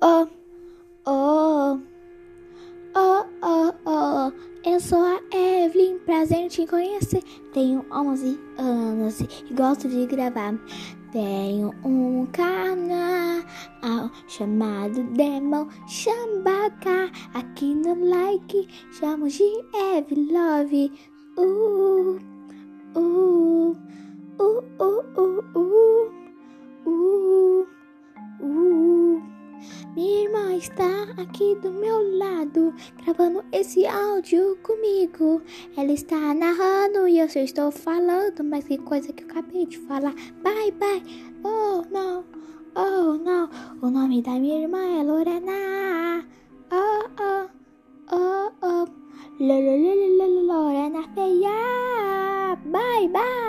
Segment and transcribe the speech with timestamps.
[0.00, 0.28] Oh,
[1.06, 1.80] oh,
[2.94, 4.32] oh, oh, oh.
[4.64, 7.20] Eu sou a Evelyn, prazer em te conhecer.
[7.52, 10.54] Tenho 11 anos e gosto de gravar.
[11.10, 13.42] Tenho um canal
[14.28, 17.10] chamado Demon Chambaka.
[17.34, 19.42] Aqui no like, chamo de
[19.74, 20.92] Evelyn Love.
[21.36, 22.20] Uh,
[22.94, 23.76] uh,
[24.38, 26.07] uh, uh, uh, uh,
[29.98, 35.42] Minha irmã está aqui do meu lado, gravando esse áudio comigo.
[35.76, 39.76] Ela está narrando e eu só estou falando, mas que coisa que eu acabei de
[39.76, 40.14] falar.
[40.40, 41.02] Bye, bye.
[41.42, 42.24] Oh, não.
[42.76, 43.50] Oh, não.
[43.82, 46.24] O nome da minha irmã é Lorena.
[46.70, 47.48] Oh, oh.
[48.12, 48.86] Oh, oh.
[49.40, 52.56] Lorena feia.
[52.66, 53.47] Bye, bye.